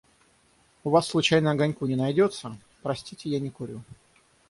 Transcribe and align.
«У 0.83 0.89
вас 0.89 1.09
случайно 1.09 1.51
огоньку 1.51 1.85
не 1.85 1.95
найдется?»— 1.95 2.57
«Простите, 2.81 3.29
я 3.29 3.39
не 3.39 3.51
курю». 3.51 3.83